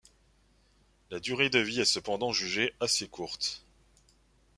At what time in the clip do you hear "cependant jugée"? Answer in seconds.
1.85-2.73